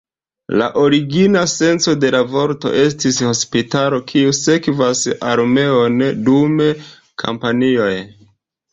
La 0.59 0.69
origina 0.83 1.43
senco 1.51 1.93
de 2.05 2.11
la 2.15 2.21
vorto 2.31 2.73
estis 2.85 3.21
"hospitalo 3.27 4.01
kiu 4.15 4.35
sekvas 4.41 5.05
armeon 5.37 6.05
dum 6.31 6.61
kampanjoj". 7.27 7.97